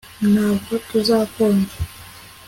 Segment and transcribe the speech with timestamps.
[0.31, 1.71] Ntabwo tuzakonja